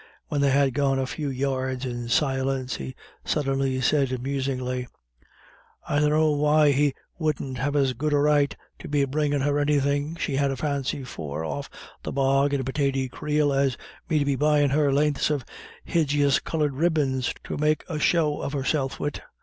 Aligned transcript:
When 0.29 0.41
they 0.41 0.49
had 0.49 0.73
gone 0.73 0.97
a 0.97 1.05
few 1.05 1.29
yards 1.29 1.85
in 1.85 2.09
silence 2.09 2.77
he 2.77 2.95
suddenly 3.23 3.79
said 3.81 4.19
musingly 4.23 4.87
"I 5.87 5.99
dunno 5.99 6.31
why 6.31 6.71
he 6.71 6.95
wouldn't 7.19 7.59
have 7.59 7.75
as 7.75 7.93
good 7.93 8.11
a 8.11 8.17
right 8.17 8.57
to 8.79 8.87
be 8.87 9.05
bringin' 9.05 9.41
her 9.41 9.59
anythin' 9.59 10.15
she 10.15 10.37
had 10.37 10.49
a 10.49 10.57
fancy 10.57 11.03
for 11.03 11.45
off 11.45 11.69
the 12.01 12.11
bog 12.11 12.51
in 12.51 12.61
a 12.61 12.63
pitaty 12.63 13.09
creel, 13.09 13.53
as 13.53 13.77
me 14.09 14.17
to 14.17 14.25
be 14.25 14.35
buyin' 14.35 14.71
her 14.71 14.91
len'ths 14.91 15.29
of 15.29 15.45
hijis 15.85 16.43
coloured 16.43 16.73
ribbons 16.73 17.31
to 17.43 17.55
make 17.57 17.83
a 17.87 17.99
show 17.99 18.41
of 18.41 18.53
herself 18.53 18.99
wid. 18.99 19.21